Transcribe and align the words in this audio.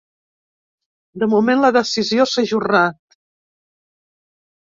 De 1.23 1.27
moment, 1.33 1.61
la 1.65 1.71
decisió 1.75 2.25
s’ha 2.31 2.45
ajornat. 2.49 3.19